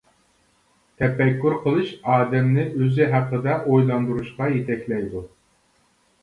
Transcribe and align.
تەپەككۇر 1.01 1.55
قىلىش 1.65 1.91
ئادەمنى 2.13 2.63
ئۆزى 2.79 3.07
ھەققىدە 3.13 3.59
ئويلاندۇرۇشقا 3.59 4.49
يېتەكلەيدۇ. 4.55 5.23